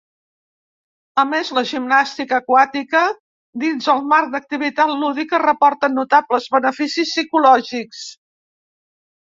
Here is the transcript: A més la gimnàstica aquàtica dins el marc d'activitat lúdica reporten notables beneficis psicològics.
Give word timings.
A 1.23 1.25
més 1.33 1.51
la 1.57 1.63
gimnàstica 1.71 2.39
aquàtica 2.43 3.03
dins 3.65 3.91
el 3.95 4.01
marc 4.15 4.33
d'activitat 4.37 4.95
lúdica 5.05 5.45
reporten 5.45 5.97
notables 6.03 6.51
beneficis 6.59 7.17
psicològics. 7.17 8.05